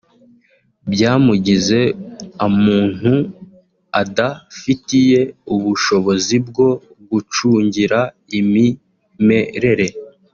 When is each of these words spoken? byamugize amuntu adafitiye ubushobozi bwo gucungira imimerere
byamugize 0.91 1.79
amuntu 2.47 3.13
adafitiye 4.01 5.21
ubushobozi 5.53 6.35
bwo 6.47 6.69
gucungira 7.11 7.99
imimerere 8.39 9.87